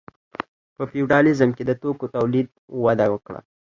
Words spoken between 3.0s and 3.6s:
وکړه.